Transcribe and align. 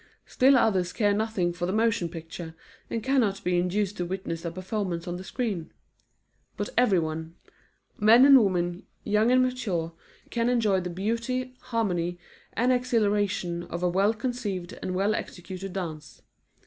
Still 0.25 0.57
others 0.57 0.93
care 0.93 1.13
nothing 1.13 1.53
for 1.53 1.67
the 1.67 1.71
motion 1.71 2.09
picture, 2.09 2.55
and 2.89 3.03
cannot 3.03 3.43
be 3.43 3.59
induced 3.59 3.97
to 3.97 4.03
witness 4.05 4.43
a 4.43 4.49
performance 4.49 5.07
on 5.07 5.17
the 5.17 5.23
screen. 5.23 5.71
But 6.57 6.69
everyone 6.75 7.35
men 7.99 8.25
and 8.25 8.43
women, 8.43 8.87
young 9.03 9.31
or 9.31 9.37
mature, 9.37 9.93
can 10.31 10.49
enjoy 10.49 10.79
the 10.79 10.89
beauty, 10.89 11.55
harmony, 11.59 12.17
and 12.53 12.73
exhilaration 12.73 13.61
of 13.65 13.83
a 13.83 13.89
well 13.89 14.15
conceived 14.15 14.73
and 14.81 14.95
well 14.95 15.13
executed 15.13 15.73
dance. 15.73 16.23